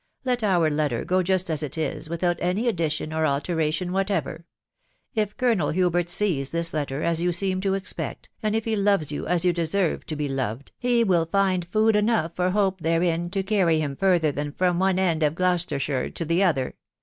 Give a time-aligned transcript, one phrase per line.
[0.25, 4.47] Let our letter go just as it is, without any addition or alteration whatever.
[5.13, 9.11] If Colonel Hubert sees this letter, as you seem to expect, and if he loves
[9.11, 13.29] you as you deserve to be loved, he will find food enough for hope therein
[13.29, 16.73] to carry him further than from one end of Gloucestershire to the otViex